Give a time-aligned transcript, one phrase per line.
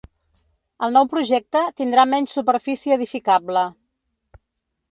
[0.87, 3.67] El nou projecte tindrà menys superfície edificable.